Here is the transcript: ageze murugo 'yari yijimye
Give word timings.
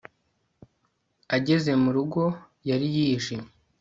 ageze 1.35 1.71
murugo 1.83 2.21
'yari 2.67 2.87
yijimye 2.95 3.49